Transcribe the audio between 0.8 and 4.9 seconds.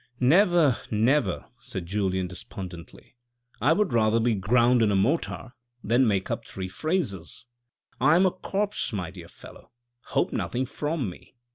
never," said Julien despondently," I would rather be ground